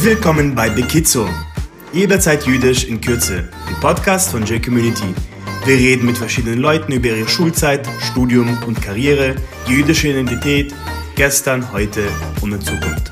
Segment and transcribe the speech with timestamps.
[0.00, 1.28] Willkommen bei Bekizo.
[1.92, 3.48] Jederzeit jüdisch in Kürze.
[3.66, 5.12] Ein Podcast von J-Community.
[5.64, 9.34] Wir reden mit verschiedenen Leuten über ihre Schulzeit, Studium und Karriere,
[9.66, 10.72] die jüdische Identität,
[11.16, 12.08] gestern, heute
[12.40, 13.10] und in Zukunft.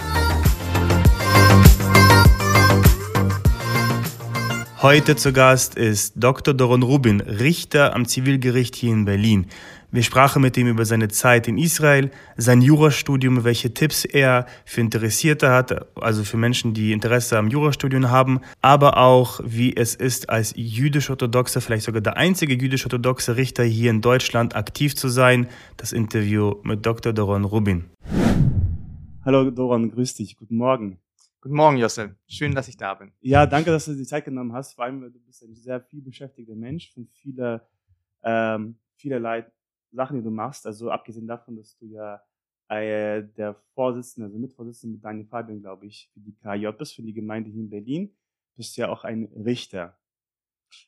[4.80, 6.54] Heute zu Gast ist Dr.
[6.54, 9.46] Doron Rubin, Richter am Zivilgericht hier in Berlin.
[9.92, 14.80] Wir sprachen mit ihm über seine Zeit in Israel, sein Jurastudium, welche Tipps er für
[14.80, 20.28] Interessierte hat, also für Menschen, die Interesse am Jurastudium haben, aber auch, wie es ist,
[20.28, 25.46] als jüdisch-orthodoxer, vielleicht sogar der einzige jüdisch-orthodoxe Richter hier in Deutschland aktiv zu sein.
[25.76, 27.12] Das Interview mit Dr.
[27.12, 27.84] Doron Rubin.
[29.24, 30.98] Hallo Doron, grüß dich, guten Morgen.
[31.40, 32.16] Guten Morgen, Jossel.
[32.26, 33.12] Schön, dass ich da bin.
[33.20, 34.74] Ja, danke, dass du dir die Zeit genommen hast.
[34.74, 37.62] Vor allem, du bist ein sehr viel beschäftigter Mensch von viele,
[38.24, 39.46] ähm, vielerlei
[39.96, 40.66] Sachen, die du machst.
[40.66, 42.22] Also abgesehen davon, dass du ja
[42.68, 47.02] äh, der Vorsitzende, also Mitvorsitzende mit Daniel Fabian, glaube ich, für die KJ bist, für
[47.02, 48.16] die Gemeinde hier in Berlin,
[48.56, 49.98] bist ja auch ein Richter.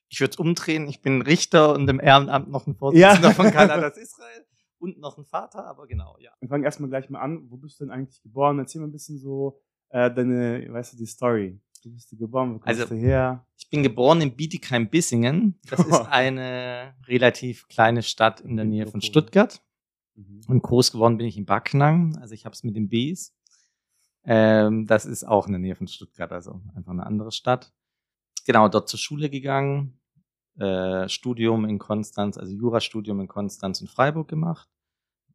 [0.08, 0.88] Ich würde es umdrehen.
[0.88, 3.34] Ich bin Richter und im Ehrenamt noch ein Vorsitzender ja.
[3.34, 4.46] von Kanadas Israel
[4.78, 6.30] und noch ein Vater, aber genau, ja.
[6.40, 7.50] Wir fangen erstmal gleich mal an.
[7.50, 8.58] Wo bist du denn eigentlich geboren?
[8.58, 11.60] Erzähl mal ein bisschen so äh, deine, weißt du, die Story.
[11.82, 13.46] Du bist geboren, wo kommst also, du her?
[13.56, 15.58] Ich bin geboren in Bietigheim-Bissingen.
[15.68, 19.62] Das ist eine relativ kleine Stadt in der Nähe von Stuttgart.
[20.14, 20.40] Mhm.
[20.48, 22.16] Und groß geworden bin ich in Backnang.
[22.16, 23.34] Also ich habe es mit den Bs.
[24.24, 27.72] Ähm, das ist auch in der Nähe von Stuttgart, also einfach eine andere Stadt.
[28.46, 30.00] Genau, dort zur Schule gegangen.
[30.58, 34.68] Äh, Studium in Konstanz, also Jurastudium in Konstanz und Freiburg gemacht.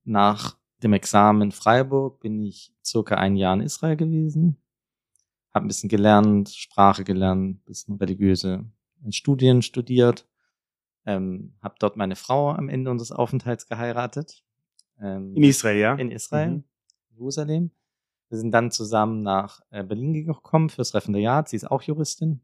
[0.04, 4.63] Nach dem Examen in Freiburg bin ich circa ein Jahr in Israel gewesen
[5.54, 8.66] habe ein bisschen gelernt, Sprache gelernt, ein bisschen religiöse
[9.10, 10.28] Studien studiert,
[11.06, 14.44] ähm, habe dort meine Frau am Ende unseres Aufenthalts geheiratet.
[15.00, 15.96] Ähm, in Israel, ja?
[15.96, 16.64] In Israel, mhm.
[17.12, 17.72] Jerusalem.
[18.30, 21.50] Wir sind dann zusammen nach äh, Berlin gekommen fürs Referendariat.
[21.50, 22.42] Sie ist auch Juristin.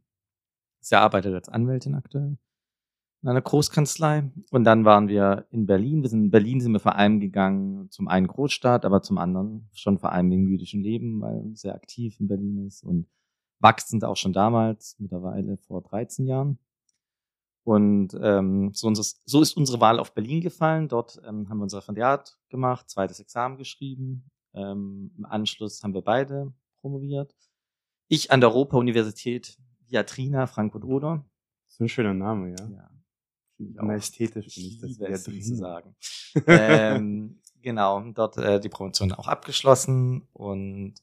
[0.82, 2.38] Sie arbeitet als Anwältin aktuell
[3.22, 4.32] in einer Großkanzlei.
[4.52, 6.02] Und dann waren wir in Berlin.
[6.02, 9.70] Wir sind in Berlin sind wir vor allem gegangen, zum einen Großstadt, aber zum anderen
[9.74, 13.08] schon vor allem wegen jüdischen Leben, weil sehr aktiv in Berlin ist und
[13.60, 16.60] wachsend auch schon damals, mittlerweile vor 13 Jahren.
[17.64, 20.88] Und ähm, so, unseres, so ist unsere Wahl auf Berlin gefallen.
[20.88, 24.32] Dort ähm, haben wir unser Referendariat gemacht, zweites Examen geschrieben.
[24.54, 27.36] Ähm, Im Anschluss haben wir beide promoviert.
[28.08, 31.26] Ich an der Europa-Universität Viatrina, Frankfurt-Oder.
[31.68, 32.70] So ein schöner Name, ja.
[32.70, 32.90] ja.
[33.60, 33.90] Finde ich auch.
[33.90, 35.96] Ästhetisch finde ich das sehr drin zu sagen.
[36.48, 40.94] ähm, genau, dort äh, die Promotion auch abgeschlossen und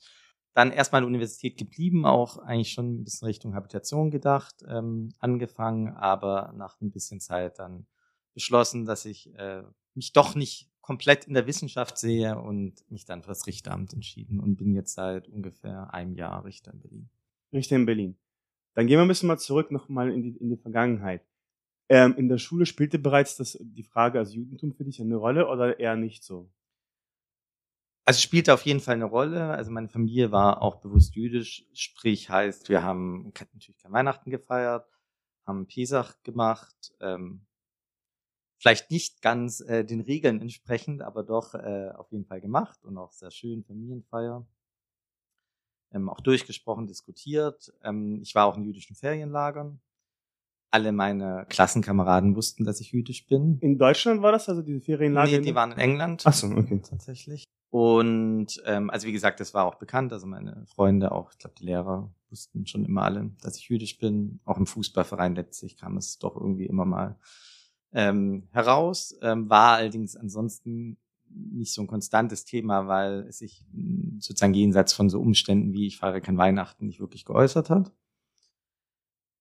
[0.55, 5.13] dann erstmal an der Universität geblieben, auch eigentlich schon ein bisschen Richtung Habitation gedacht, ähm,
[5.19, 7.87] angefangen, aber nach ein bisschen Zeit dann
[8.33, 9.63] beschlossen, dass ich äh,
[9.95, 14.41] mich doch nicht komplett in der Wissenschaft sehe und mich dann für das Richteramt entschieden
[14.41, 17.11] und bin jetzt seit ungefähr einem Jahr Richter in Berlin.
[17.53, 18.19] Richter in Berlin.
[18.73, 21.23] Dann gehen wir ein bisschen mal zurück nochmal in die, in die Vergangenheit.
[21.89, 25.49] Ähm, in der Schule spielte bereits das, die Frage als Judentum für dich eine Rolle
[25.49, 26.51] oder eher nicht so?
[28.05, 29.51] Also spielte auf jeden Fall eine Rolle.
[29.51, 34.89] Also meine Familie war auch bewusst jüdisch, sprich heißt, wir haben natürlich kein Weihnachten gefeiert,
[35.45, 37.47] haben Pesach gemacht, ähm,
[38.59, 42.97] vielleicht nicht ganz äh, den Regeln entsprechend, aber doch äh, auf jeden Fall gemacht und
[42.97, 44.47] auch sehr schön Familienfeier.
[45.93, 47.73] Ähm, auch durchgesprochen, diskutiert.
[47.83, 49.81] Ähm, ich war auch in jüdischen Ferienlagern,
[50.71, 53.59] alle meine Klassenkameraden wussten, dass ich jüdisch bin.
[53.61, 55.31] In Deutschland war das, also diese Ferienlager?
[55.31, 56.23] Nee, die waren in England.
[56.25, 56.81] Ach so, okay.
[56.89, 57.45] Tatsächlich.
[57.71, 60.13] Und ähm, also wie gesagt, das war auch bekannt.
[60.13, 63.99] Also meine Freunde, auch ich glaube die Lehrer wussten schon immer alle, dass ich jüdisch
[63.99, 64.41] bin.
[64.45, 67.19] Auch im Fußballverein letztlich kam es doch irgendwie immer mal
[67.93, 69.17] ähm, heraus.
[69.23, 73.65] Ähm, war allerdings ansonsten nicht so ein konstantes Thema, weil es sich
[74.19, 77.93] sozusagen jenseits von so Umständen wie ich feiere kein Weihnachten nicht wirklich geäußert hat.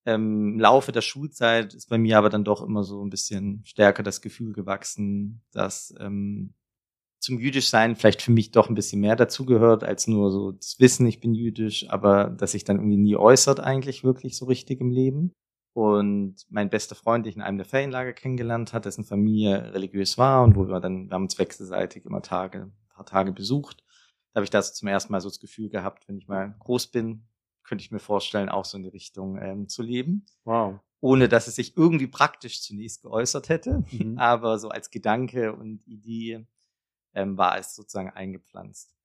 [0.05, 3.61] Ähm, Im Laufe der Schulzeit ist bei mir aber dann doch immer so ein bisschen
[3.66, 6.53] stärker das Gefühl gewachsen, dass ähm,
[7.19, 11.07] zum Jüdischsein vielleicht für mich doch ein bisschen mehr dazugehört, als nur so das Wissen,
[11.07, 14.91] ich bin jüdisch, aber dass sich dann irgendwie nie äußert eigentlich wirklich so richtig im
[14.91, 15.34] Leben.
[15.73, 20.17] Und mein bester Freund, den ich in einem der Ferienlager kennengelernt hat, dessen Familie religiös
[20.17, 23.84] war und wo wir dann, wir haben uns wechselseitig immer Tage, ein paar Tage besucht.
[24.31, 26.87] Da habe ich das zum ersten Mal so das Gefühl gehabt, wenn ich mal groß
[26.87, 27.28] bin,
[27.66, 30.26] könnte ich mir vorstellen, auch so in die Richtung ähm, zu leben.
[30.44, 30.79] Wow.
[31.02, 33.84] Ohne dass es sich irgendwie praktisch zunächst geäußert hätte.
[33.91, 34.17] Mhm.
[34.20, 36.46] Aber so als Gedanke und Idee
[37.14, 38.96] ähm, war es sozusagen eingepflanzt.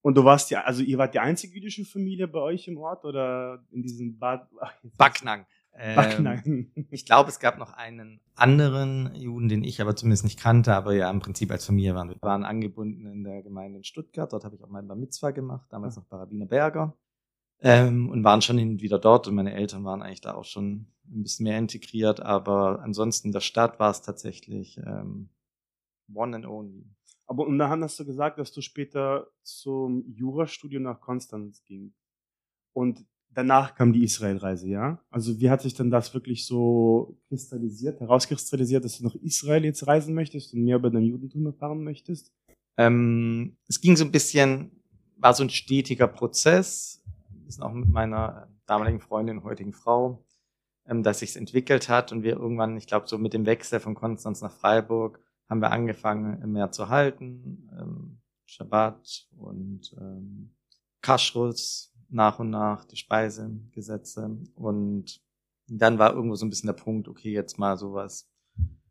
[0.00, 3.04] Und du warst ja, also ihr wart die einzige jüdische Familie bei euch im Ort
[3.04, 4.48] oder in diesem Bad?
[4.96, 5.46] Backnang.
[5.74, 10.74] Ähm, ich glaube, es gab noch einen anderen Juden, den ich aber zumindest nicht kannte,
[10.74, 12.08] aber ja im Prinzip als Familie waren.
[12.08, 14.32] Wir waren angebunden in der Gemeinde in Stuttgart.
[14.32, 16.96] Dort habe ich auch mein Bar Mitzvah gemacht, damals noch bei Rabbiner Berger.
[17.60, 20.44] Ähm, und waren schon hin und wieder dort und meine Eltern waren eigentlich da auch
[20.44, 25.30] schon ein bisschen mehr integriert, aber ansonsten in der Stadt war es tatsächlich ähm,
[26.12, 26.84] one and only.
[27.26, 31.92] Aber und dann hast du gesagt, dass du später zum Jurastudium nach Konstanz ging.
[32.72, 35.04] Und danach kam die Israelreise, ja?
[35.10, 39.86] Also wie hat sich denn das wirklich so kristallisiert, herauskristallisiert, dass du nach Israel jetzt
[39.86, 42.32] reisen möchtest und mehr über dein Judentum erfahren möchtest?
[42.78, 44.70] Ähm, es ging so ein bisschen,
[45.16, 47.02] war so ein stetiger Prozess.
[47.48, 50.24] Sind auch mit meiner damaligen Freundin, heutigen Frau,
[50.86, 53.94] ähm, dass sich's entwickelt hat und wir irgendwann, ich glaube, so mit dem Wechsel von
[53.94, 60.54] Konstanz nach Freiburg haben wir angefangen, mehr zu halten, ähm, Shabbat und ähm,
[61.00, 65.20] Kashrus nach und nach, die Speisegesetze und
[65.68, 68.30] dann war irgendwo so ein bisschen der Punkt, okay, jetzt mal sowas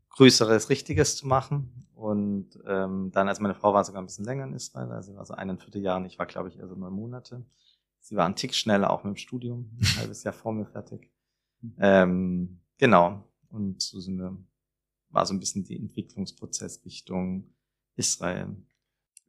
[0.09, 1.87] Größeres, Richtiges zu machen.
[1.93, 5.25] Und ähm, dann, als meine Frau war sogar ein bisschen länger in Israel, also war
[5.25, 7.43] so eineinviertel Jahre, ich war, glaube ich, eher so neun Monate.
[7.99, 11.11] Sie war ein Tick schneller, auch mit dem Studium, ein halbes Jahr vor mir fertig.
[11.79, 13.23] Ähm, genau.
[13.49, 14.37] Und so sind wir,
[15.09, 17.53] war so ein bisschen die Entwicklungsprozess Richtung
[17.95, 18.55] Israel.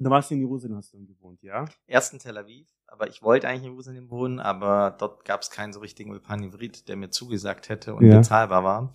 [0.01, 1.65] Du warst in Jerusalem, hast du dann gewohnt, ja?
[1.87, 5.51] Erst in Tel Aviv, aber ich wollte eigentlich in Jerusalem wohnen, aber dort gab es
[5.51, 8.19] keinen so richtigen Ulpan Ivrit, der mir zugesagt hätte und ja.
[8.19, 8.93] bezahlbar war.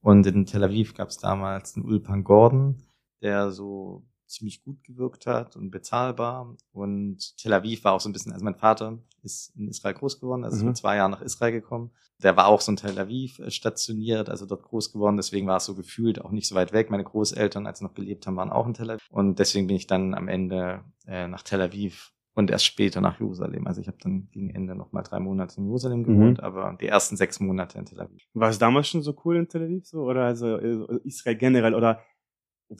[0.00, 2.84] Und in Tel Aviv gab es damals einen Ulpan Gordon,
[3.20, 6.56] der so ziemlich gut gewirkt hat und bezahlbar.
[6.72, 10.20] Und Tel Aviv war auch so ein bisschen, also mein Vater ist in Israel groß
[10.20, 10.60] geworden, also mhm.
[10.60, 11.90] ist mit zwei Jahren nach Israel gekommen.
[12.22, 15.16] Der war auch so in Tel Aviv äh, stationiert, also dort groß geworden.
[15.16, 16.90] Deswegen war es so gefühlt auch nicht so weit weg.
[16.90, 19.06] Meine Großeltern, als sie noch gelebt haben, waren auch in Tel Aviv.
[19.10, 23.20] Und deswegen bin ich dann am Ende äh, nach Tel Aviv und erst später nach
[23.20, 23.66] Jerusalem.
[23.66, 26.04] Also ich habe dann gegen Ende noch mal drei Monate in Jerusalem mhm.
[26.04, 26.44] gewohnt, mhm.
[26.44, 28.22] aber die ersten sechs Monate in Tel Aviv.
[28.34, 31.74] War es damals schon so cool in Tel Aviv so oder also äh, Israel generell
[31.74, 32.00] oder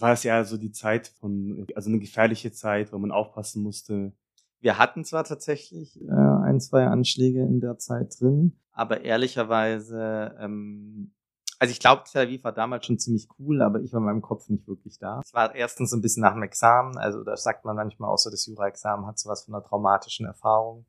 [0.01, 4.13] war es ja so die Zeit von, also eine gefährliche Zeit, wo man aufpassen musste.
[4.61, 11.13] Wir hatten zwar tatsächlich äh, ein, zwei Anschläge in der Zeit drin, aber ehrlicherweise, ähm,
[11.59, 14.23] also ich glaube, Tel Aviv war damals schon ziemlich cool, aber ich war in meinem
[14.23, 15.21] Kopf nicht wirklich da.
[15.23, 18.19] Es war erstens so ein bisschen nach dem Examen, also da sagt man manchmal auch
[18.19, 20.87] so, das Jura-Examen hat sowas von einer traumatischen Erfahrung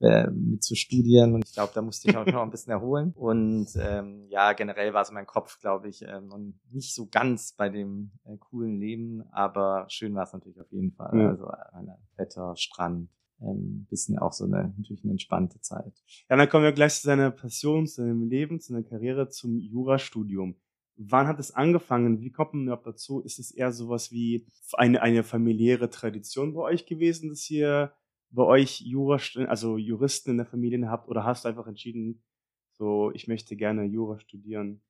[0.00, 3.12] äh, mit zu studieren und ich glaube, da musste ich auch noch ein bisschen erholen.
[3.16, 7.68] Und ähm, ja, generell war so mein Kopf, glaube ich, ähm, nicht so ganz bei
[7.68, 11.18] dem äh, coolen Leben, aber schön war es natürlich auf jeden Fall.
[11.18, 11.28] Ja.
[11.30, 13.08] Also äh, Wetter, Strand,
[13.40, 15.94] ähm, bisschen auch so eine natürlich eine entspannte Zeit.
[16.28, 19.58] Ja, dann kommen wir gleich zu seiner Passion, zu seinem Leben, zu seiner Karriere, zum
[19.58, 20.56] Jurastudium.
[20.98, 22.20] Wann hat es angefangen?
[22.20, 23.20] Wie kommt man überhaupt dazu?
[23.20, 27.92] Ist es eher sowas wie eine, eine familiäre Tradition bei euch gewesen, dass ihr
[28.30, 32.22] bei euch Jura, also Juristen in der Familie habt oder hast du einfach entschieden,
[32.72, 34.82] so ich möchte gerne Jura studieren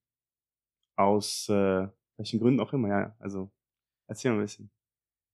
[0.97, 3.17] aus äh, welchen Gründen auch immer, ja.
[3.19, 3.51] Also
[4.07, 4.71] erzähl mal ein bisschen.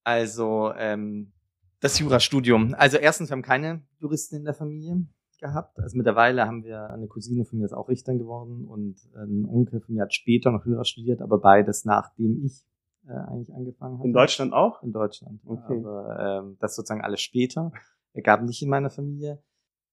[0.04, 1.32] Also ähm,
[1.80, 2.74] das Jurastudium.
[2.74, 5.06] Also erstens, wir haben keine Juristen in der Familie
[5.40, 5.78] gehabt.
[5.78, 9.80] Also mittlerweile haben wir eine Cousine von mir ist auch Richterin geworden und ein Onkel
[9.80, 12.64] von mir hat später noch Jura studiert, aber beides nachdem ich
[13.06, 14.06] äh, eigentlich angefangen habe.
[14.06, 14.82] In Deutschland auch?
[14.82, 15.40] In Deutschland.
[15.44, 15.78] Okay.
[15.78, 17.72] Aber ähm, das sozusagen alles später
[18.22, 19.42] gab nicht in meiner Familie.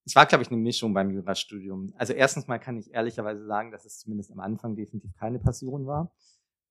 [0.06, 1.94] Es war, glaube ich, eine Mischung beim Jurastudium.
[1.98, 5.86] Also erstens mal kann ich ehrlicherweise sagen, dass es zumindest am Anfang definitiv keine Passion
[5.86, 6.12] war.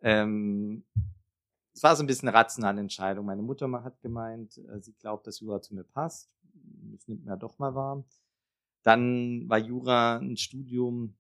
[0.01, 0.85] Ähm,
[1.73, 3.27] es war so ein bisschen eine rationale Entscheidung.
[3.27, 6.31] Meine Mutter hat gemeint, äh, sie glaubt, dass Jura zu mir passt.
[6.93, 8.05] Das nimmt mir doch mal wahr.
[8.83, 11.15] Dann war Jura ein Studium,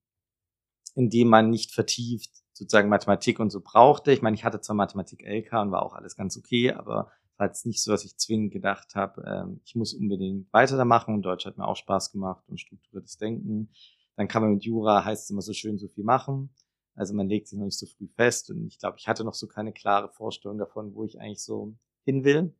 [0.96, 4.12] in dem man nicht vertieft sozusagen Mathematik und so brauchte.
[4.12, 7.46] Ich meine, ich hatte zwar Mathematik LK und war auch alles ganz okay, aber war
[7.46, 11.14] jetzt nicht so, dass ich zwingend gedacht habe, ähm, ich muss unbedingt weiter da machen.
[11.14, 13.70] Und Deutsch hat mir auch Spaß gemacht und strukturiertes Denken.
[14.16, 16.50] Dann kann man mit Jura, heißt es immer so schön, so viel machen.
[16.96, 18.50] Also man legt sich noch nicht so früh fest.
[18.50, 21.76] Und ich glaube, ich hatte noch so keine klare Vorstellung davon, wo ich eigentlich so
[22.04, 22.52] hin will.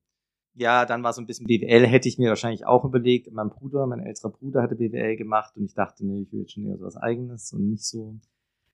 [0.54, 3.30] Ja, dann war so ein bisschen BWL, hätte ich mir wahrscheinlich auch überlegt.
[3.32, 6.52] Mein Bruder, mein älterer Bruder hatte BWL gemacht und ich dachte, nee, ich will jetzt
[6.52, 8.18] schon eher so was Eigenes und nicht so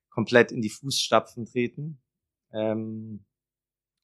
[0.08, 2.00] komplett in die Fußstapfen treten.
[2.52, 3.24] Ähm,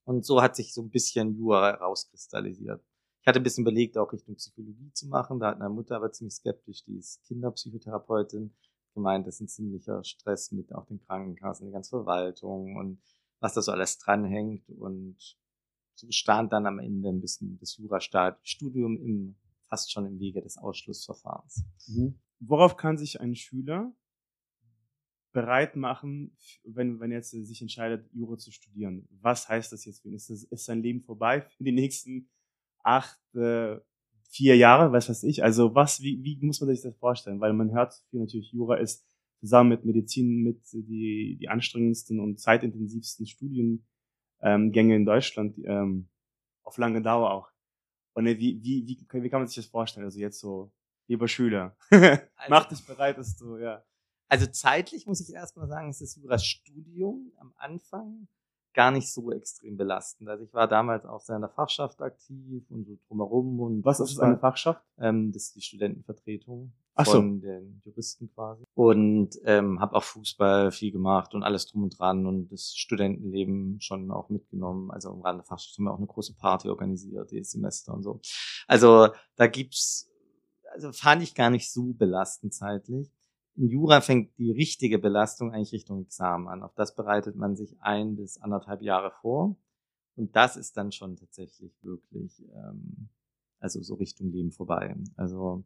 [0.05, 2.83] und so hat sich so ein bisschen Jura rauskristallisiert.
[3.21, 5.39] Ich hatte ein bisschen überlegt, auch Richtung Psychologie zu machen.
[5.39, 8.55] Da hat meine Mutter aber ziemlich skeptisch, die ist Kinderpsychotherapeutin,
[8.95, 13.01] gemeint, das ist ein ziemlicher Stress mit auch den Krankenkassen, die ganze Verwaltung und
[13.39, 14.69] was da so alles dranhängt.
[14.71, 15.39] Und
[16.01, 19.37] so stand dann am Ende ein bisschen das Jurastudium im,
[19.69, 21.65] fast schon im Wege des Ausschlussverfahrens.
[21.89, 22.15] Mhm.
[22.41, 23.93] Worauf kann sich ein Schüler
[25.33, 29.07] bereit machen, wenn, wenn er jetzt sich entscheidet, Jura zu studieren?
[29.21, 30.15] Was heißt das jetzt für ihn?
[30.15, 32.29] Ist, das, ist sein Leben vorbei für die nächsten
[32.83, 33.79] acht, äh,
[34.31, 35.43] vier Jahre, was weiß ich?
[35.43, 37.41] Also was, wie, wie muss man sich das vorstellen?
[37.41, 39.07] Weil man hört viel natürlich, Jura ist
[39.41, 43.81] zusammen mit Medizin mit die, die anstrengendsten und zeitintensivsten Studiengänge
[44.43, 46.09] ähm, in Deutschland, ähm,
[46.63, 47.51] auf lange Dauer auch.
[48.15, 50.05] Und äh, wie, wie, wie, wie kann man sich das vorstellen?
[50.05, 50.73] Also jetzt so
[51.09, 51.77] lieber Schüler.
[52.41, 53.85] Also, Mach dich bereit, dass du, ja.
[54.29, 58.29] Also zeitlich muss ich erstmal sagen, ist das Jurastudium am Anfang
[58.75, 60.29] gar nicht so extrem belastend.
[60.29, 64.01] Also ich war damals auch sehr in der Fachschaft aktiv und so drumherum und Was
[64.01, 64.83] ist eine Fachschaft?
[64.99, 67.13] ähm, das ist die Studentenvertretung Ach so.
[67.13, 71.99] von den Juristen quasi und ähm, habe auch Fußball viel gemacht und alles drum und
[71.99, 74.91] dran und das Studentenleben schon auch mitgenommen.
[74.91, 78.03] Also im Rahmen der Fachschaft haben wir auch eine große Party organisiert, jedes Semester und
[78.03, 78.21] so.
[78.67, 80.11] Also da gibt's,
[80.73, 83.11] also fand ich gar nicht so belastend zeitlich.
[83.61, 86.63] In Jura fängt die richtige Belastung eigentlich Richtung Examen an.
[86.63, 89.55] Auf das bereitet man sich ein bis anderthalb Jahre vor.
[90.17, 93.11] Und das ist dann schon tatsächlich wirklich, ähm,
[93.59, 94.97] also so Richtung Leben vorbei.
[95.15, 95.63] Also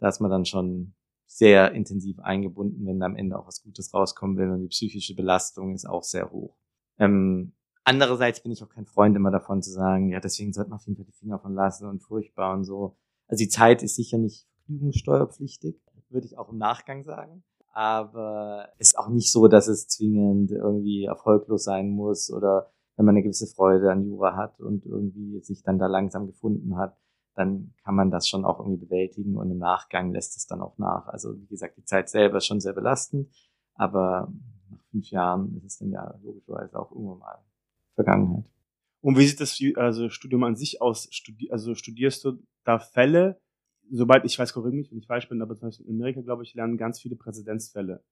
[0.00, 0.94] da ist man dann schon
[1.24, 4.50] sehr intensiv eingebunden, wenn am Ende auch was Gutes rauskommen will.
[4.50, 6.56] Und die psychische Belastung ist auch sehr hoch.
[6.98, 7.52] Ähm,
[7.84, 10.86] andererseits bin ich auch kein Freund immer davon zu sagen, ja, deswegen sollte man auf
[10.86, 12.96] jeden Fall die Finger von lassen und furchtbar und so.
[13.28, 15.80] Also die Zeit ist sicher nicht vergnügungssteuerpflichtig,
[16.10, 17.42] würde ich auch im Nachgang sagen.
[17.72, 23.14] Aber ist auch nicht so, dass es zwingend irgendwie erfolglos sein muss oder wenn man
[23.14, 26.98] eine gewisse Freude an Jura hat und irgendwie sich dann da langsam gefunden hat,
[27.34, 30.76] dann kann man das schon auch irgendwie bewältigen und im Nachgang lässt es dann auch
[30.78, 31.06] nach.
[31.06, 33.30] Also wie gesagt, die Zeit selber ist schon sehr belastend,
[33.74, 34.32] aber
[34.68, 37.38] nach fünf Jahren ist es dann ja logischerweise auch irgendwann mal
[37.94, 38.44] Vergangenheit.
[39.00, 41.08] Und wie sieht das also Studium an sich aus?
[41.10, 43.40] Studi also studierst du da Fälle?
[43.90, 46.44] Sobald ich weiß, korrigiere mich, wenn ich falsch bin, aber zum Beispiel in Amerika, glaube
[46.44, 48.02] ich, lernen ganz viele Präzedenzfälle.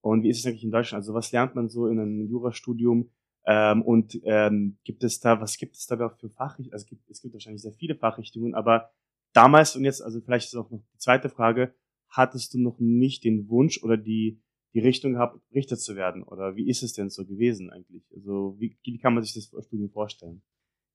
[0.00, 1.02] Und wie ist es eigentlich in Deutschland?
[1.02, 3.10] Also was lernt man so in einem Jurastudium?
[3.46, 6.72] Ähm, und ähm, gibt es da, was gibt es da für Fachrichtungen?
[6.72, 8.90] Also es gibt, es gibt wahrscheinlich sehr viele Fachrichtungen, aber
[9.32, 11.74] damals und jetzt, also vielleicht ist auch noch die zweite Frage,
[12.08, 14.42] hattest du noch nicht den Wunsch oder die,
[14.74, 16.22] die Richtung gehabt, Richter zu werden?
[16.22, 18.04] Oder wie ist es denn so gewesen eigentlich?
[18.14, 20.42] Also wie, wie kann man sich das Studium vorstellen?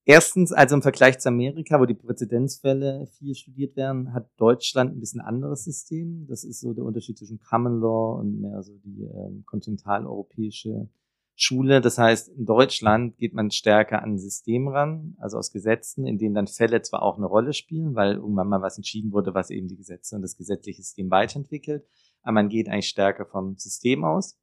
[0.07, 4.99] Erstens, also im Vergleich zu Amerika, wo die Präzedenzfälle viel studiert werden, hat Deutschland ein
[4.99, 6.27] bisschen anderes System.
[6.27, 10.89] Das ist so der Unterschied zwischen Common Law und mehr so die ähm, kontinentaleuropäische
[11.35, 11.81] Schule.
[11.81, 16.19] Das heißt, in Deutschland geht man stärker an ein System ran, also aus Gesetzen, in
[16.19, 19.49] denen dann Fälle zwar auch eine Rolle spielen, weil irgendwann mal was entschieden wurde, was
[19.49, 21.83] eben die Gesetze und das gesetzliche System weiterentwickelt,
[22.21, 24.37] aber man geht eigentlich stärker vom System aus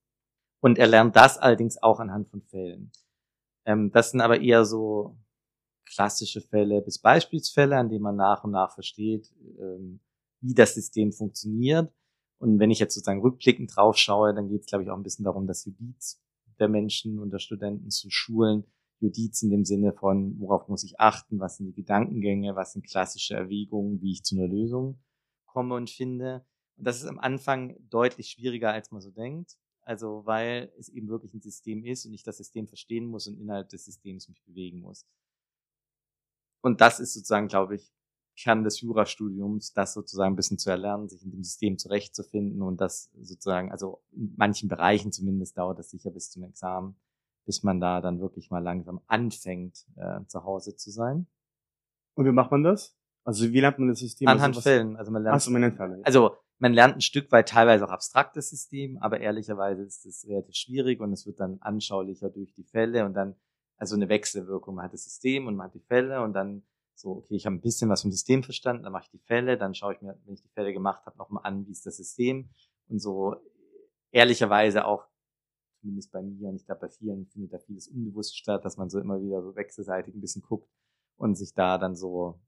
[0.61, 2.90] und er lernt das allerdings auch anhand von Fällen.
[3.64, 5.16] Ähm, das sind aber eher so
[5.85, 10.01] klassische Fälle bis Beispielsfälle, an denen man nach und nach versteht, ähm,
[10.41, 11.93] wie das System funktioniert.
[12.39, 15.03] Und wenn ich jetzt sozusagen rückblickend drauf schaue, dann geht es, glaube ich, auch ein
[15.03, 16.21] bisschen darum, das Judiz
[16.59, 18.65] der Menschen und der Studenten zu schulen.
[19.01, 22.87] Judiz in dem Sinne von, worauf muss ich achten, was sind die Gedankengänge, was sind
[22.87, 24.99] klassische Erwägungen, wie ich zu einer Lösung
[25.53, 26.45] komme und finde.
[26.77, 29.57] Und das ist am Anfang deutlich schwieriger, als man so denkt.
[29.83, 33.39] Also, weil es eben wirklich ein System ist und ich das System verstehen muss und
[33.39, 35.07] innerhalb des Systems mich bewegen muss.
[36.62, 37.92] Und das ist sozusagen, glaube ich,
[38.37, 42.81] Kern des Jurastudiums, das sozusagen ein bisschen zu erlernen, sich in dem System zurechtzufinden und
[42.81, 46.97] das sozusagen, also in manchen Bereichen zumindest dauert das sicher bis zum Examen,
[47.45, 51.26] bis man da dann wirklich mal langsam anfängt, äh, zu Hause zu sein.
[52.14, 52.97] Und wie macht man das?
[53.25, 54.28] Also wie lernt man das System?
[54.28, 54.97] Anhand also, Fällen.
[54.97, 55.99] Also man lernt, Achso, man nennt Fälle.
[55.99, 56.04] Ja.
[56.04, 60.54] also man lernt ein Stück weit teilweise auch abstraktes System, aber ehrlicherweise ist es relativ
[60.54, 63.35] schwierig und es wird dann anschaulicher durch die Fälle und dann
[63.83, 64.77] also eine Wechselwirkung.
[64.77, 66.62] Man hat das System und man hat die Fälle und dann
[66.95, 69.59] so, okay, ich habe ein bisschen was vom System verstanden, dann mache ich die Fälle,
[69.59, 71.97] dann schaue ich mir, wenn ich die Fälle gemacht habe, nochmal an, wie ist das
[71.97, 72.49] System
[72.87, 73.35] und so
[74.12, 75.09] ehrlicherweise auch,
[75.81, 78.89] zumindest bei mir und ich glaube bei vielen findet da vieles unbewusst statt, dass man
[78.89, 80.71] so immer wieder so wechselseitig ein bisschen guckt
[81.17, 82.41] und sich da dann so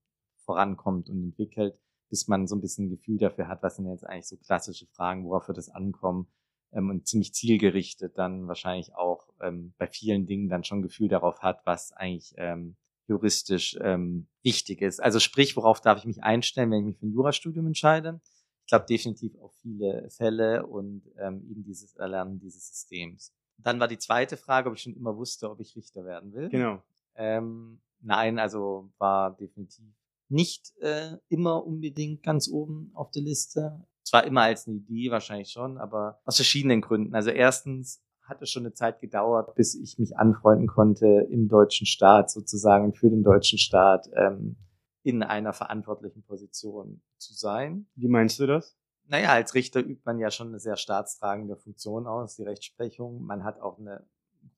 [0.45, 4.07] vorankommt und entwickelt, bis man so ein bisschen ein Gefühl dafür hat, was sind jetzt
[4.07, 6.29] eigentlich so klassische Fragen, worauf wird das ankommen
[6.71, 11.41] ähm, und ziemlich zielgerichtet dann wahrscheinlich auch ähm, bei vielen Dingen dann schon Gefühl darauf
[11.41, 12.77] hat, was eigentlich ähm,
[13.07, 15.03] juristisch ähm, wichtig ist.
[15.03, 18.21] Also sprich, worauf darf ich mich einstellen, wenn ich mich für ein Jurastudium entscheide?
[18.65, 23.35] Ich glaube definitiv auf viele Fälle und ähm, eben dieses Erlernen dieses Systems.
[23.59, 26.49] Dann war die zweite Frage, ob ich schon immer wusste, ob ich Richter werden will.
[26.49, 26.83] Genau.
[27.15, 29.85] Ähm, nein, also war definitiv
[30.29, 33.85] nicht äh, immer unbedingt ganz oben auf der Liste.
[34.03, 37.15] Zwar immer als eine Idee, wahrscheinlich schon, aber aus verschiedenen Gründen.
[37.15, 41.87] Also erstens hat es schon eine Zeit gedauert, bis ich mich anfreunden konnte im deutschen
[41.87, 44.57] Staat sozusagen für den deutschen Staat ähm,
[45.03, 47.87] in einer verantwortlichen Position zu sein.
[47.95, 48.77] Wie meinst du das?
[49.07, 53.23] Naja, als Richter übt man ja schon eine sehr staatstragende Funktion aus, die Rechtsprechung.
[53.23, 54.07] Man hat auch eine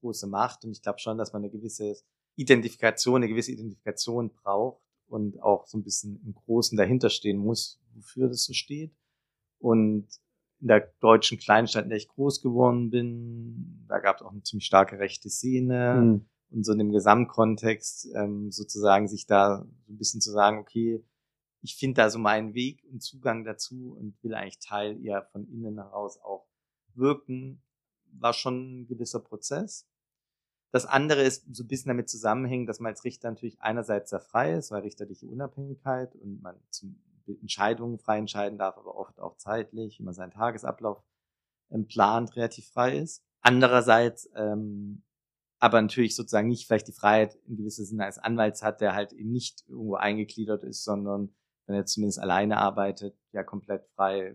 [0.00, 1.96] große Macht und ich glaube schon, dass man eine gewisse
[2.36, 8.28] Identifikation, eine gewisse Identifikation braucht und auch so ein bisschen im Großen dahinterstehen muss, wofür
[8.28, 8.94] das so steht.
[9.58, 10.06] Und
[10.66, 14.42] in der deutschen Kleinstadt, in der ich groß geworden bin, da gab es auch eine
[14.42, 15.94] ziemlich starke rechte Szene.
[15.94, 16.26] Mhm.
[16.50, 21.04] Und so in dem Gesamtkontext ähm, sozusagen sich da so ein bisschen zu sagen, okay,
[21.62, 25.46] ich finde da so meinen Weg und Zugang dazu und will eigentlich Teil eher von
[25.48, 26.48] innen heraus auch
[26.94, 27.62] wirken,
[28.10, 29.86] war schon ein gewisser Prozess.
[30.72, 34.20] Das andere ist so ein bisschen damit zusammenhängen, dass man als Richter natürlich einerseits sehr
[34.20, 39.36] frei ist, weil richterliche Unabhängigkeit und man zum Entscheidungen frei entscheiden darf, aber oft auch
[39.36, 41.02] zeitlich, wie man seinen Tagesablauf
[41.70, 43.24] ähm, plant, relativ frei ist.
[43.40, 45.02] Andererseits ähm,
[45.58, 49.12] aber natürlich sozusagen nicht vielleicht die Freiheit in gewissem Sinne als Anwalt hat, der halt
[49.12, 51.34] eben nicht irgendwo eingegliedert ist, sondern
[51.66, 54.34] wenn er zumindest alleine arbeitet, ja komplett frei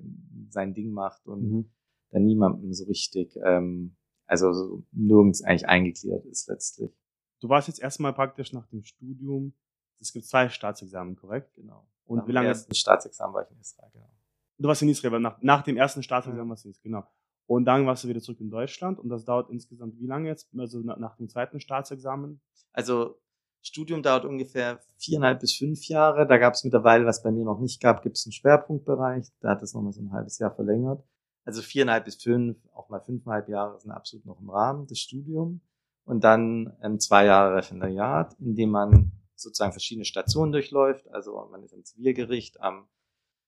[0.50, 1.72] sein Ding macht und mhm.
[2.10, 3.96] dann niemandem so richtig, ähm,
[4.26, 6.92] also so nirgends eigentlich eingegliedert ist letztlich.
[7.40, 9.54] Du warst jetzt erstmal praktisch nach dem Studium,
[10.00, 11.54] es gibt zwei Staatsexamen, korrekt?
[11.54, 11.88] Genau.
[12.12, 12.48] Und nach wie lange?
[12.48, 14.10] Nach dem ersten Staatsexamen war ich in Israel, genau.
[14.58, 17.08] Du warst in Israel, aber nach, nach dem ersten Staatsexamen warst du in Israel, genau.
[17.48, 20.48] Und dann warst du wieder zurück in Deutschland und das dauert insgesamt wie lange jetzt?
[20.58, 22.40] Also nach dem zweiten Staatsexamen?
[22.72, 23.20] Also
[23.62, 26.28] Studium dauert ungefähr viereinhalb bis fünf Jahre.
[26.28, 29.28] Da gab es mittlerweile, was bei mir noch nicht gab, gibt es einen Schwerpunktbereich.
[29.40, 31.04] Da hat es nochmal so ein halbes Jahr verlängert.
[31.44, 35.62] Also viereinhalb bis fünf, auch mal fünfeinhalb Jahre sind absolut noch im Rahmen des Studiums.
[36.06, 41.08] Und dann ähm, zwei Jahre Referendariat, in dem man sozusagen verschiedene Stationen durchläuft.
[41.10, 42.88] Also man ist am Zivilgericht, am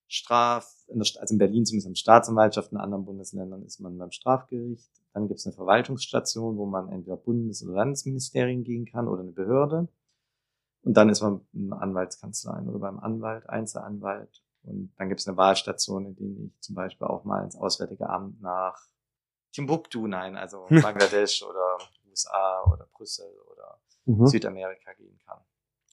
[0.07, 4.91] Straf, also in Berlin zumindest am Staatsanwaltschaft, in anderen Bundesländern ist man beim Strafgericht.
[5.13, 9.31] Dann gibt es eine Verwaltungsstation, wo man entweder Bundes- oder Landesministerien gehen kann oder eine
[9.31, 9.87] Behörde.
[10.83, 14.43] Und dann ist man in Anwaltskanzleien oder beim Anwalt, Einzelanwalt.
[14.63, 18.09] Und dann gibt es eine Wahlstation, in der ich zum Beispiel auch mal ins Auswärtige
[18.09, 18.87] Amt nach
[19.51, 21.77] Timbuktu, nein, also Bangladesch oder
[22.09, 24.27] USA oder Brüssel oder mhm.
[24.27, 25.39] Südamerika gehen kann.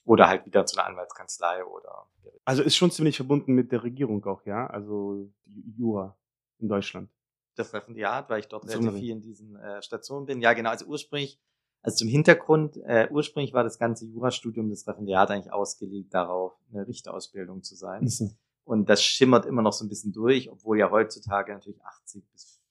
[0.03, 2.07] Oder halt wieder zu einer Anwaltskanzlei oder.
[2.43, 4.67] Also ist schon ziemlich verbunden mit der Regierung auch, ja?
[4.67, 6.17] Also die Jura
[6.59, 7.09] in Deutschland.
[7.55, 10.41] Das Referendariat, weil ich dort relativ viel in diesen äh, Stationen bin.
[10.41, 10.69] Ja, genau.
[10.69, 11.39] Also ursprünglich,
[11.81, 16.87] also zum Hintergrund, äh, ursprünglich war das ganze Jurastudium des Referendariat eigentlich ausgelegt darauf, eine
[16.87, 18.03] Richterausbildung zu sein.
[18.03, 18.37] Mhm.
[18.63, 22.61] Und das schimmert immer noch so ein bisschen durch, obwohl ja heutzutage natürlich 80 bis,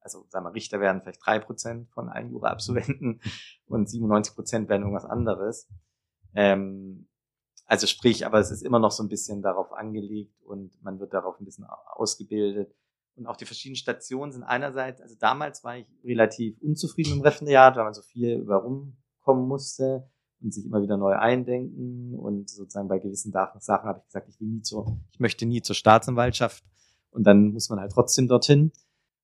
[0.00, 3.20] also sagen wir, Richter werden vielleicht drei Prozent von allen Jura-Absolventen
[3.66, 5.68] und 97 Prozent werden irgendwas anderes.
[6.34, 7.08] Ähm,
[7.66, 11.12] also sprich, aber es ist immer noch so ein bisschen darauf angelegt und man wird
[11.12, 12.74] darauf ein bisschen ausgebildet.
[13.14, 17.76] Und auch die verschiedenen Stationen sind einerseits, also damals war ich relativ unzufrieden im Referendariat,
[17.76, 20.08] weil man so viel über rumkommen musste
[20.40, 24.40] und sich immer wieder neu eindenken und sozusagen bei gewissen Sachen habe ich gesagt, ich
[24.40, 26.64] will nie zur, ich möchte nie zur Staatsanwaltschaft
[27.10, 28.72] und dann muss man halt trotzdem dorthin.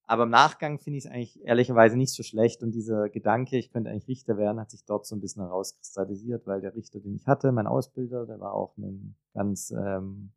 [0.07, 3.71] Aber im Nachgang finde ich es eigentlich ehrlicherweise nicht so schlecht und dieser Gedanke, ich
[3.71, 7.15] könnte eigentlich Richter werden, hat sich dort so ein bisschen herauskristallisiert, weil der Richter, den
[7.15, 10.33] ich hatte, mein Ausbilder, der war auch ein ganz ähm,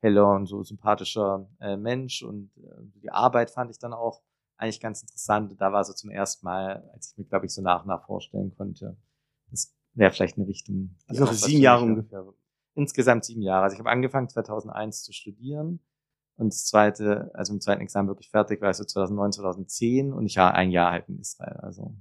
[0.00, 4.22] heller und so sympathischer äh, Mensch und äh, die Arbeit fand ich dann auch
[4.56, 5.54] eigentlich ganz interessant.
[5.58, 8.06] Da war so zum ersten Mal, als ich mir, glaube ich, so nach und nach
[8.06, 8.96] vorstellen konnte,
[9.50, 10.96] das wäre vielleicht eine Richtung.
[11.06, 12.24] Also noch sieben Jahre ungefähr.
[12.74, 13.64] Insgesamt sieben Jahre.
[13.64, 15.80] Also ich habe angefangen 2001 zu studieren
[16.40, 20.36] und das zweite, also im zweiten Examen wirklich fertig war so 2009, 2010 und ich
[20.38, 21.58] war ein Jahr halt in Israel.
[21.62, 21.94] Also.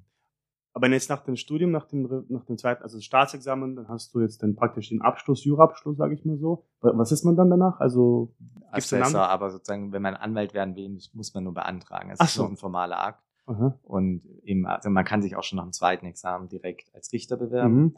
[0.73, 4.21] Aber jetzt nach dem Studium, nach dem, nach dem zweiten, also Staatsexamen, dann hast du
[4.21, 6.65] jetzt dann praktisch den Abschluss, Juraabschluss, sage ich mal so.
[6.79, 7.81] Was ist man dann danach?
[7.81, 8.33] Also
[8.71, 12.11] gibt's Assessor, aber sozusagen, wenn man Anwalt werden will, muss man nur beantragen.
[12.11, 13.23] Es ist so ein formaler Akt.
[13.45, 13.77] Aha.
[13.83, 17.35] Und eben, also man kann sich auch schon nach dem zweiten Examen direkt als Richter
[17.35, 17.75] bewerben.
[17.75, 17.97] Mhm.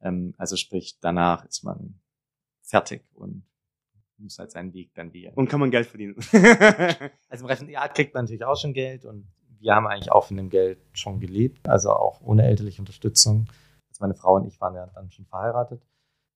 [0.00, 2.00] Ähm, also sprich, danach ist man
[2.62, 3.44] fertig und
[4.18, 5.34] muss halt seinen Weg dann wählen.
[5.34, 6.14] Und kann man Geld verdienen.
[7.28, 9.26] also im Referendariat kriegt man natürlich auch schon Geld und
[9.58, 13.48] wir haben eigentlich auch von dem Geld schon gelebt, also auch ohne elterliche Unterstützung.
[13.88, 15.82] Also meine Frau und ich waren ja dann schon verheiratet.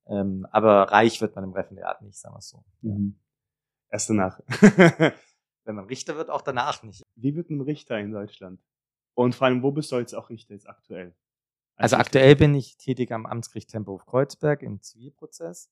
[0.07, 2.65] Ähm, aber reich wird man im Referendariat nicht, sagen wir es so.
[2.81, 3.19] Mhm.
[3.91, 4.41] Erst danach.
[5.65, 7.03] Wenn man Richter wird, auch danach nicht.
[7.15, 8.61] Wie wird ein Richter in Deutschland?
[9.15, 11.15] Und vor allem, wo bist du jetzt auch Richter jetzt aktuell?
[11.77, 15.71] Also, also aktuell bin ich tätig am Amtsgericht Tempelhof Kreuzberg im Zivilprozess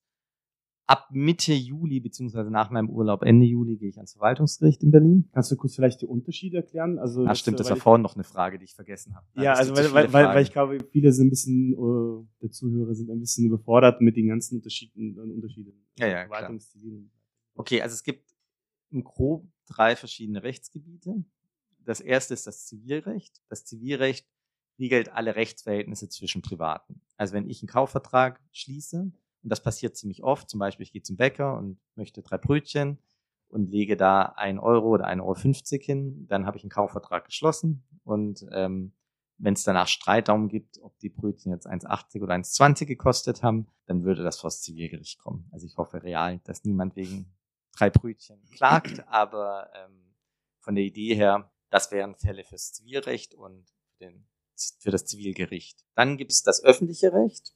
[0.87, 5.29] ab Mitte Juli, beziehungsweise nach meinem Urlaub Ende Juli, gehe ich ans Verwaltungsgericht in Berlin.
[5.33, 6.99] Kannst du kurz vielleicht die Unterschiede erklären?
[6.99, 9.27] Also, Ach stimmt, das war vorhin noch eine Frage, die ich vergessen habe.
[9.35, 12.95] Ja, also weil, weil, weil, weil ich glaube, viele sind ein bisschen, uh, der Zuhörer
[12.95, 15.19] sind ein bisschen überfordert mit den ganzen Unterschieden.
[15.19, 15.87] Unterschieden.
[15.99, 16.57] Ja, ja, klar.
[17.55, 18.35] Okay, also es gibt
[18.91, 21.25] im Grob drei verschiedene Rechtsgebiete.
[21.85, 23.43] Das erste ist das Zivilrecht.
[23.49, 24.27] Das Zivilrecht
[24.79, 27.01] regelt alle Rechtsverhältnisse zwischen Privaten.
[27.17, 29.11] Also wenn ich einen Kaufvertrag schließe,
[29.43, 30.51] und das passiert ziemlich oft.
[30.51, 32.99] Zum Beispiel, ich gehe zum Bäcker und möchte drei Brötchen
[33.49, 36.27] und lege da ein Euro oder 1,50 Euro hin.
[36.29, 37.85] Dann habe ich einen Kaufvertrag geschlossen.
[38.05, 38.93] Und ähm,
[39.39, 43.67] wenn es danach Streit darum gibt, ob die Brötchen jetzt 1,80 oder 1,20 gekostet haben,
[43.87, 45.49] dann würde das vor das Zivilgericht kommen.
[45.53, 47.35] Also ich hoffe real, dass niemand wegen
[47.73, 50.15] drei Brötchen klagt, aber ähm,
[50.61, 53.67] von der Idee her, das wären Fälle fürs Zivilrecht und
[54.01, 54.27] den,
[54.79, 55.85] für das Zivilgericht.
[55.95, 57.56] Dann gibt es das öffentliche Recht.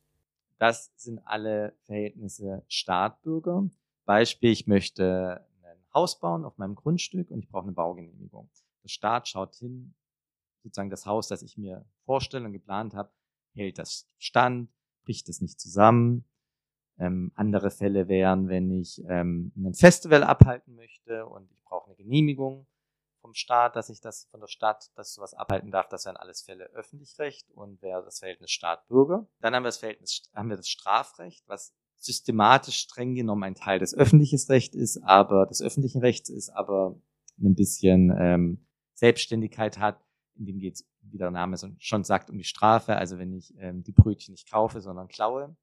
[0.61, 3.71] Das sind alle Verhältnisse Staat-Bürger.
[4.05, 8.51] Beispiel, ich möchte ein Haus bauen auf meinem Grundstück und ich brauche eine Baugenehmigung.
[8.83, 9.95] Der Staat schaut hin,
[10.63, 13.11] sozusagen das Haus, das ich mir vorstelle und geplant habe,
[13.55, 14.71] hält das stand,
[15.05, 16.27] bricht es nicht zusammen.
[16.99, 21.97] Ähm, andere Fälle wären, wenn ich ähm, ein Festival abhalten möchte und ich brauche eine
[21.97, 22.67] Genehmigung
[23.21, 26.43] vom Staat, dass ich das von der Stadt, dass sowas abhalten darf, das wären alles
[26.43, 29.27] Fälle Öffentlichrecht und wäre das Verhältnis Staat-Bürger.
[29.41, 33.79] Dann haben wir das Verhältnis, haben wir das Strafrecht, was systematisch streng genommen ein Teil
[33.79, 36.97] des öffentlichen Rechts ist, aber des öffentlichen Rechts ist, aber
[37.39, 40.05] ein bisschen ähm, Selbstständigkeit hat.
[40.35, 42.97] In dem geht es, wie der Name schon sagt, um die Strafe.
[42.97, 45.57] Also wenn ich ähm, die Brötchen nicht kaufe, sondern klaue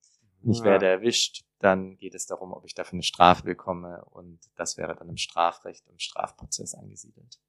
[0.44, 4.40] und ich werde erwischt, dann geht es darum, ob ich dafür eine Strafe bekomme und
[4.56, 7.40] das wäre dann im Strafrecht, im Strafprozess angesiedelt.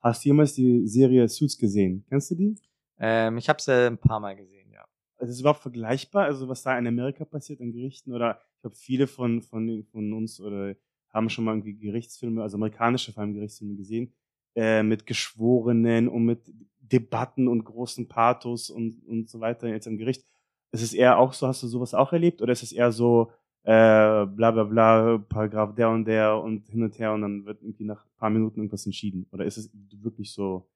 [0.00, 2.04] Hast du jemals die Serie Suits gesehen?
[2.08, 2.54] Kennst du die?
[2.98, 4.84] Ähm, ich habe sie ein paar Mal gesehen, ja.
[5.16, 8.12] Also ist es überhaupt vergleichbar, also was da in Amerika passiert an Gerichten?
[8.12, 10.76] Oder ich glaube, viele von, von, von uns oder
[11.10, 14.12] haben schon mal irgendwie Gerichtsfilme, also amerikanische vor allem Gerichtsfilme gesehen,
[14.54, 16.40] äh, mit Geschworenen und mit
[16.80, 20.24] Debatten und großen Pathos und, und so weiter jetzt am Gericht.
[20.70, 22.42] Ist es eher auch so, hast du sowas auch erlebt?
[22.42, 23.32] Oder ist es eher so,
[23.68, 27.60] äh, bla bla bla, Paragraph der und der und hin und her und dann wird
[27.60, 29.26] irgendwie nach ein paar Minuten irgendwas entschieden?
[29.30, 30.70] Oder ist es wirklich so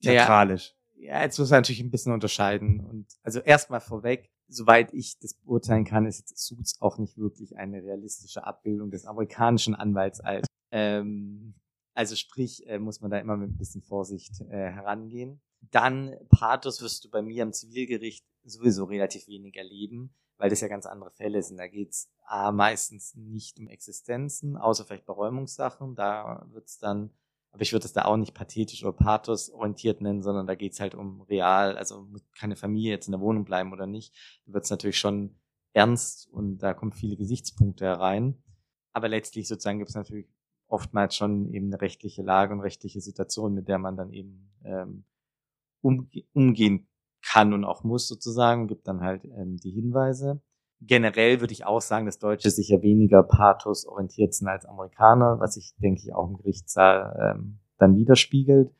[0.00, 0.76] theatralisch?
[0.94, 2.78] Ja, ja jetzt muss man natürlich ein bisschen unterscheiden.
[2.78, 7.56] Und also erstmal vorweg, soweit ich das beurteilen kann, ist jetzt Suits auch nicht wirklich
[7.56, 10.46] eine realistische Abbildung des amerikanischen Anwaltsalters.
[10.70, 11.54] Ähm,
[11.94, 15.40] also sprich, äh, muss man da immer mit ein bisschen Vorsicht äh, herangehen.
[15.72, 20.68] Dann Pathos wirst du bei mir am Zivilgericht sowieso relativ wenig erleben weil das ja
[20.68, 21.58] ganz andere Fälle sind.
[21.58, 25.94] Da geht's es meistens nicht um Existenzen, außer vielleicht Beräumungssachen.
[25.94, 27.10] Da wird's dann,
[27.52, 30.80] aber ich würde es da auch nicht pathetisch oder pathos orientiert nennen, sondern da geht's
[30.80, 32.06] halt um real, also
[32.38, 34.14] keine Familie jetzt in der Wohnung bleiben oder nicht.
[34.46, 35.36] Da wird's natürlich schon
[35.72, 38.42] ernst und da kommen viele Gesichtspunkte herein.
[38.92, 40.26] Aber letztlich sozusagen gibt's natürlich
[40.68, 45.04] oftmals schon eben eine rechtliche Lage und rechtliche Situation, mit der man dann eben ähm,
[45.80, 46.88] umge umgehen
[47.26, 50.40] kann und auch muss sozusagen, gibt dann halt ähm, die Hinweise.
[50.80, 55.54] Generell würde ich auch sagen, dass Deutsche sicher weniger Pathos orientiert sind als Amerikaner, was
[55.54, 58.70] sich, denke ich, auch im Gerichtssaal ähm, dann widerspiegelt.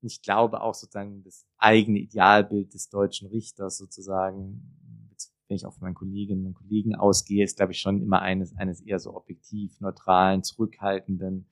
[0.00, 5.14] Ich glaube auch sozusagen das eigene Idealbild des deutschen Richters sozusagen,
[5.48, 8.80] wenn ich auf meinen Kolleginnen und Kollegen ausgehe, ist, glaube ich, schon immer eines, eines
[8.80, 11.46] eher so objektiv, neutralen, zurückhaltenden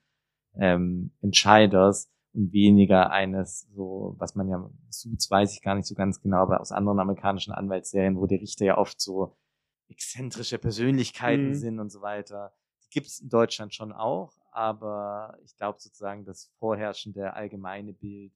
[0.55, 5.95] ähm, Entscheiders, und weniger eines so, was man ja, Suits weiß ich gar nicht so
[5.95, 9.37] ganz genau, aber aus anderen amerikanischen Anwaltsserien, wo die Richter ja oft so
[9.89, 11.55] exzentrische Persönlichkeiten mhm.
[11.55, 12.55] sind und so weiter.
[12.85, 18.33] Die gibt es in Deutschland schon auch, aber ich glaube sozusagen, das vorherrschende allgemeine Bild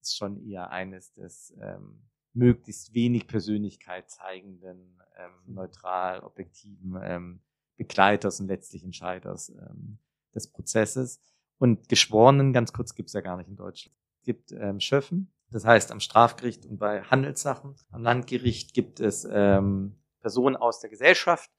[0.00, 2.02] ist schon eher eines des ähm,
[2.32, 5.54] möglichst wenig Persönlichkeit zeigenden, ähm, mhm.
[5.54, 7.40] neutral, objektiven ähm,
[7.76, 9.98] Begleiters und letztlich Entscheiders ähm,
[10.34, 11.20] des Prozesses.
[11.64, 13.96] Und Geschworenen, ganz kurz, gibt's ja gar nicht in Deutschland.
[14.20, 17.74] Es gibt ähm, Schöffen, das heißt am Strafgericht und bei Handelssachen.
[17.90, 21.50] Am Landgericht gibt es ähm, Personen aus der Gesellschaft,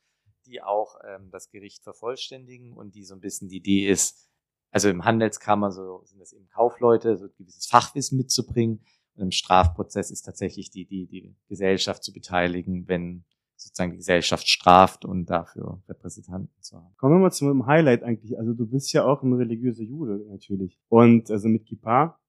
[0.45, 4.29] die auch ähm, das Gericht vervollständigen und die so ein bisschen die Idee ist,
[4.69, 8.85] also im Handelskammer so sind das eben Kaufleute, so gewisses Fachwissen mitzubringen.
[9.15, 13.25] Und im Strafprozess ist tatsächlich die Idee, die Gesellschaft zu beteiligen, wenn
[13.65, 16.93] sozusagen die Gesellschaft straft und dafür Repräsentanten zu haben.
[16.97, 18.37] Kommen wir mal zum Highlight eigentlich.
[18.37, 20.79] Also du bist ja auch ein religiöser Jude natürlich.
[20.87, 22.19] Und also mit Kippa,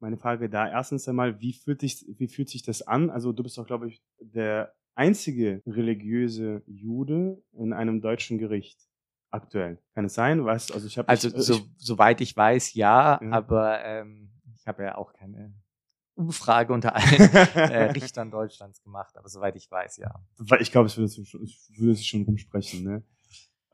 [0.00, 3.10] meine Frage da erstens einmal, wie fühlt sich, wie fühlt sich das an?
[3.10, 8.80] Also du bist doch, glaube ich, der einzige religiöse Jude in einem deutschen Gericht
[9.30, 9.78] aktuell.
[9.94, 10.44] Kann es sein?
[10.44, 13.30] Weißt also ich habe also ich, so, ich, soweit ich weiß, ja, ja.
[13.30, 15.54] aber ähm, ich habe ja auch keine
[16.16, 20.14] Umfrage unter allen äh, Richtern Deutschlands gemacht, aber soweit ich weiß, ja.
[20.60, 23.02] Ich glaube, es würde sich schon, würde sich schon rumsprechen, ne?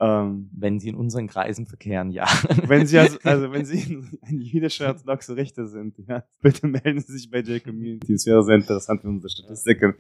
[0.01, 2.27] Ähm, wenn sie in unseren Kreisen verkehren, ja.
[2.67, 7.13] Wenn sie also, also wenn sie ein jüdischer orthodoxe Richter sind, ja, bitte melden Sie
[7.13, 8.13] sich bei J-Community.
[8.13, 9.95] Es wäre sehr interessant für unsere Statistiken.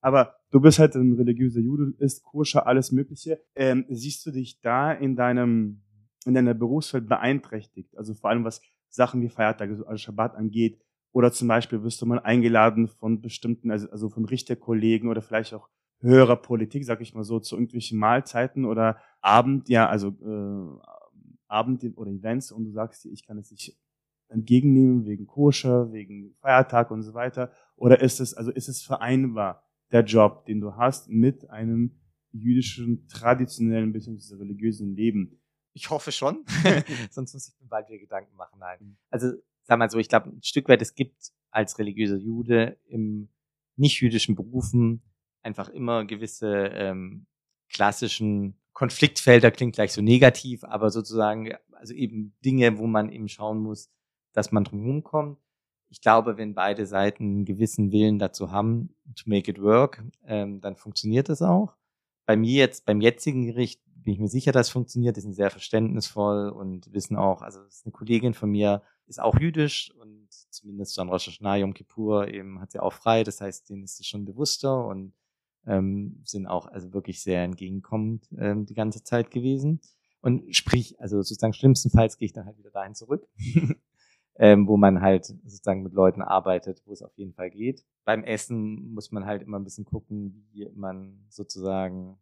[0.00, 3.40] Aber du bist halt ein religiöser Jude, ist koscher, alles Mögliche.
[3.54, 5.82] Ähm, siehst du dich da in deinem,
[6.24, 7.96] in deiner Berufsfeld beeinträchtigt?
[7.96, 10.80] Also vor allem was Sachen wie Feiertage, also Schabbat angeht,
[11.16, 15.54] oder zum Beispiel wirst du mal eingeladen von bestimmten, also, also von Richterkollegen oder vielleicht
[15.54, 20.78] auch höherer Politik, sag ich mal so, zu irgendwelchen Mahlzeiten oder Abend, ja, also äh,
[21.48, 23.78] Abend oder Events und du sagst dir, ich kann es nicht
[24.28, 27.50] entgegennehmen wegen Koscher, wegen Feiertag und so weiter.
[27.76, 31.98] Oder ist es, also ist es vereinbar, der Job, den du hast, mit einem
[32.30, 34.34] jüdischen, traditionellen bzw.
[34.34, 35.40] religiösen Leben?
[35.72, 36.44] Ich hoffe schon,
[37.10, 38.58] sonst muss ich mir bald wieder Gedanken machen.
[38.58, 38.76] Nein.
[38.80, 38.96] Mhm.
[39.08, 39.32] Also
[39.66, 43.28] sag mal so, ich glaube, ein Stück weit, es gibt als religiöser Jude im
[43.76, 45.02] nicht-jüdischen Berufen
[45.42, 47.26] einfach immer gewisse ähm,
[47.68, 53.58] klassischen Konfliktfelder klingt gleich so negativ, aber sozusagen, also eben Dinge, wo man eben schauen
[53.58, 53.90] muss,
[54.32, 55.38] dass man drumherum kommt.
[55.88, 60.60] Ich glaube, wenn beide Seiten einen gewissen Willen dazu haben, to make it work, ähm,
[60.60, 61.74] dann funktioniert das auch.
[62.26, 65.16] Bei mir jetzt, beim jetzigen Gericht, bin ich mir sicher, dass es funktioniert.
[65.16, 69.92] Die sind sehr verständnisvoll und wissen auch, also eine Kollegin von mir, ist auch jüdisch
[70.00, 73.24] und zumindest an Rosh Hashanah, Yom Kippur eben hat sie auch frei.
[73.24, 75.12] Das heißt, denen ist es schon bewusster und
[75.66, 79.80] ähm, sind auch also wirklich sehr entgegenkommend ähm, die ganze Zeit gewesen.
[80.20, 83.26] Und sprich, also sozusagen schlimmstenfalls gehe ich dann halt wieder dahin zurück,
[84.36, 87.84] ähm, wo man halt sozusagen mit Leuten arbeitet, wo es auf jeden Fall geht.
[88.04, 92.18] Beim Essen muss man halt immer ein bisschen gucken, wie man sozusagen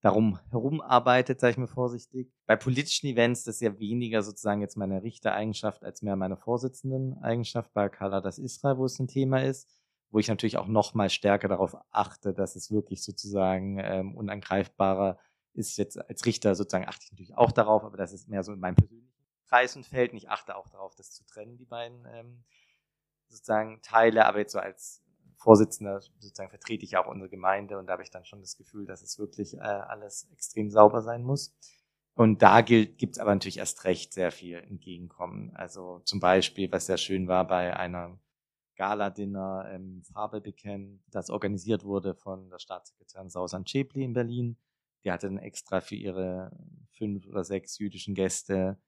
[0.00, 2.32] darum herum arbeitet, sage ich mir vorsichtig.
[2.46, 7.72] Bei politischen Events, das ist ja weniger sozusagen jetzt meine Richtereigenschaft als mehr meine Vorsitzenden-Eigenschaft
[7.72, 9.68] bei Kala das Israel, wo es ein Thema ist
[10.10, 15.18] wo ich natürlich auch noch mal stärker darauf achte, dass es wirklich sozusagen ähm, unangreifbarer
[15.54, 15.76] ist.
[15.78, 18.60] Jetzt als Richter sozusagen achte ich natürlich auch darauf, aber das ist mehr so in
[18.60, 19.12] meinem persönlichen
[19.48, 20.12] Kreis und Feld.
[20.12, 22.44] Und ich achte auch darauf, das zu trennen, die beiden ähm,
[23.28, 24.26] sozusagen Teile.
[24.26, 24.99] Aber jetzt so als
[25.40, 28.84] Vorsitzender sozusagen vertrete ich auch unsere Gemeinde und da habe ich dann schon das Gefühl,
[28.84, 31.56] dass es wirklich äh, alles extrem sauber sein muss.
[32.14, 35.50] Und da gibt es aber natürlich erst recht sehr viel Entgegenkommen.
[35.54, 38.18] Also zum Beispiel, was sehr schön war bei einer
[38.76, 44.58] Gala-Dinner ähm, Farbe bekennen, das organisiert wurde von der Staatssekretärin Sausan Schäpli in Berlin.
[45.04, 46.50] Die hatte dann extra für ihre
[46.90, 48.78] fünf oder sechs jüdischen Gäste,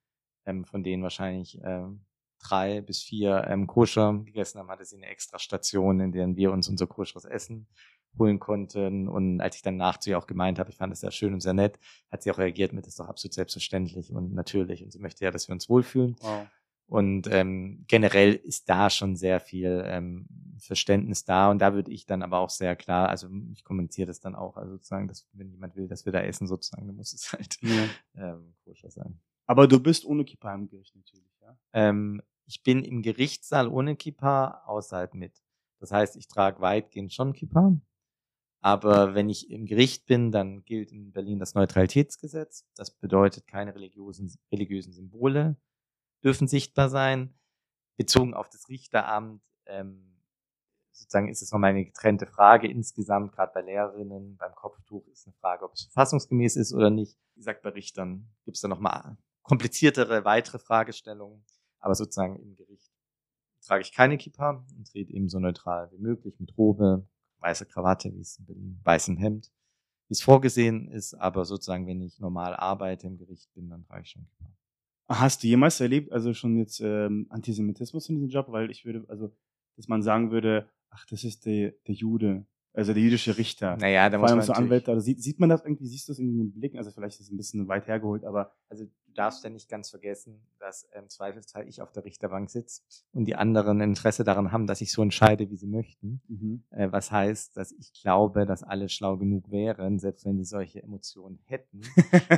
[0.44, 2.04] ähm, von denen wahrscheinlich ähm,
[2.42, 6.52] drei bis vier ähm, Koscher gegessen haben, hatte sie eine extra Station, in der wir
[6.52, 7.66] uns unser koscheres Essen
[8.18, 9.08] holen konnten.
[9.08, 11.32] Und als ich dann nach zu ihr auch gemeint habe, ich fand das sehr schön
[11.32, 11.78] und sehr nett,
[12.10, 14.84] hat sie auch reagiert mit, das ist doch absolut selbstverständlich und natürlich.
[14.84, 16.16] Und sie möchte ja, dass wir uns wohlfühlen.
[16.20, 16.46] Wow.
[16.86, 20.26] Und ähm, generell ist da schon sehr viel ähm,
[20.58, 21.50] Verständnis da.
[21.50, 24.58] Und da würde ich dann aber auch sehr klar, also ich kommentiere das dann auch,
[24.58, 27.56] also sozusagen, dass wenn jemand will, dass wir da essen, sozusagen, dann muss es halt
[27.62, 28.34] ja.
[28.34, 29.18] ähm, koscher sein.
[29.46, 31.56] Aber du bist ohne Kippa im Gericht natürlich, ja?
[31.72, 32.20] Ähm,
[32.52, 35.42] ich bin im Gerichtssaal ohne Kippa, außerhalb mit.
[35.80, 37.74] Das heißt, ich trage weitgehend schon Kippa.
[38.60, 42.66] Aber wenn ich im Gericht bin, dann gilt in Berlin das Neutralitätsgesetz.
[42.76, 45.56] Das bedeutet keine religiösen, religiösen Symbole
[46.22, 47.34] dürfen sichtbar sein.
[47.96, 50.20] Bezogen auf das Richteramt, ähm,
[50.92, 55.34] sozusagen ist es nochmal eine getrennte Frage insgesamt, gerade bei Lehrerinnen, beim Kopftuch ist eine
[55.40, 57.18] Frage, ob es verfassungsgemäß ist oder nicht.
[57.34, 61.44] Wie gesagt, bei Richtern gibt es da nochmal kompliziertere, weitere Fragestellungen.
[61.82, 62.90] Aber sozusagen im Gericht
[63.60, 67.06] trage ich keine Kippa und trete eben so neutral wie möglich mit Robe,
[67.40, 69.52] weißer Krawatte, wie es in Berlin, weißem Hemd,
[70.08, 71.14] wie es vorgesehen ist.
[71.14, 74.50] Aber sozusagen, wenn ich normal arbeite im Gericht bin, dann trage ich schon Kippa.
[75.08, 78.46] Hast du jemals erlebt, also schon jetzt ähm, Antisemitismus in diesem Job?
[78.48, 79.30] Weil ich würde, also,
[79.76, 83.76] dass man sagen würde, ach, das ist der, der Jude, also der jüdische Richter.
[83.76, 86.18] Naja, da Vor allem so Anwälte, also sieht, sieht man das irgendwie, siehst du das
[86.18, 86.76] irgendwie im Blick?
[86.76, 88.52] Also vielleicht ist es ein bisschen weit hergeholt, aber.
[88.68, 92.82] Also du darfst ja nicht ganz vergessen, dass im Zweifelsfall ich auf der Richterbank sitze
[93.12, 96.22] und die anderen Interesse daran haben, dass ich so entscheide, wie sie möchten.
[96.28, 96.64] Mhm.
[96.70, 100.82] Äh, was heißt, dass ich glaube, dass alle schlau genug wären, selbst wenn sie solche
[100.82, 101.82] Emotionen hätten,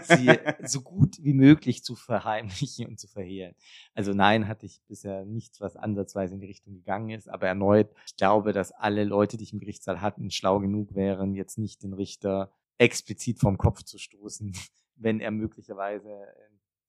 [0.02, 0.30] sie
[0.64, 3.54] so gut wie möglich zu verheimlichen und zu verhehlen.
[3.94, 7.90] Also nein, hatte ich bisher nichts, was ansatzweise in die Richtung gegangen ist, aber erneut,
[8.06, 11.82] ich glaube, dass alle Leute, die ich im Gerichtssaal hatten, schlau genug wären, jetzt nicht
[11.84, 14.52] den Richter explizit vom Kopf zu stoßen,
[14.96, 16.26] wenn er möglicherweise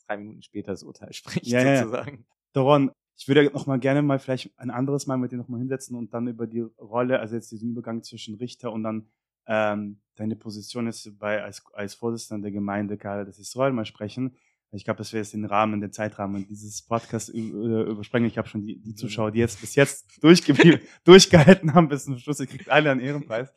[0.07, 2.17] drei Minuten später das Urteil spricht, ja, sozusagen.
[2.17, 2.23] Ja.
[2.53, 5.59] Doron, ich würde noch mal gerne mal vielleicht ein anderes Mal mit dir noch mal
[5.59, 9.07] hinsetzen und dann über die Rolle, also jetzt diesen Übergang zwischen Richter und dann
[9.47, 14.35] ähm, deine Position ist bei als, als Vorsitzender der Gemeinde Karl des Israel mal sprechen.
[14.71, 18.27] Ich glaube, das wäre jetzt den Rahmen, den Zeitrahmen dieses Podcasts übersprengen.
[18.27, 20.19] Ich habe schon die, die Zuschauer, die jetzt bis jetzt
[21.05, 23.53] durchgehalten haben bis zum Schluss, ihr kriegt alle einen Ehrenpreis.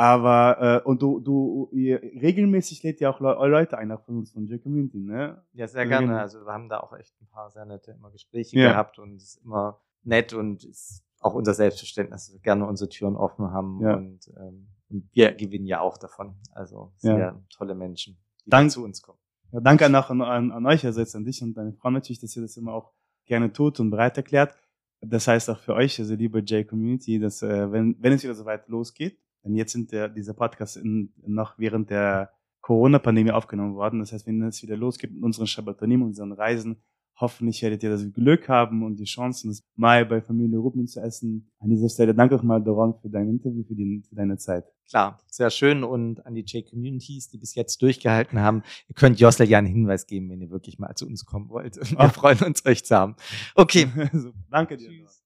[0.00, 4.32] Aber, äh, und du, du, ihr, regelmäßig lädt ja auch Leute ein, auch von uns,
[4.32, 5.44] von J Community, ne?
[5.52, 6.18] Ja, sehr gerne.
[6.18, 8.70] Also wir haben da auch echt ein paar sehr nette immer Gespräche ja.
[8.70, 12.88] gehabt und es ist immer nett und ist auch unser Selbstverständnis, dass wir gerne unsere
[12.88, 13.96] Türen offen haben ja.
[13.96, 16.34] und, ähm, und wir gewinnen ja auch davon.
[16.52, 17.42] Also sehr ja.
[17.54, 19.18] tolle Menschen, die Dank, zu uns kommen.
[19.52, 22.34] Ja, danke an, an, an euch, also jetzt an dich und deine Frau natürlich, dass
[22.34, 22.94] ihr das immer auch
[23.26, 24.56] gerne tut und bereit erklärt.
[25.02, 28.34] Das heißt auch für euch, also liebe J Community, dass äh, wenn, wenn es wieder
[28.34, 33.74] so weit losgeht, denn jetzt sind der, dieser Podcast in, noch während der Corona-Pandemie aufgenommen
[33.74, 34.00] worden.
[34.00, 36.82] Das heißt, wenn es wieder losgeht mit unseren Schabbatonim, unseren Reisen,
[37.20, 41.00] hoffentlich werdet ihr das Glück haben und die Chancen, das Mai bei Familie Rubin zu
[41.00, 41.50] essen.
[41.58, 44.64] An dieser Stelle danke auch mal, Doron, für dein Interview, für, die, für deine Zeit.
[44.88, 45.84] Klar, sehr schön.
[45.84, 50.06] Und an die J-Communities, die bis jetzt durchgehalten haben, ihr könnt Josle ja einen Hinweis
[50.06, 51.76] geben, wenn ihr wirklich mal zu uns kommen wollt.
[51.76, 53.16] Wir freuen uns, euch zu haben.
[53.54, 53.88] Okay.
[54.50, 54.88] Danke dir.
[54.88, 55.18] Tschüss.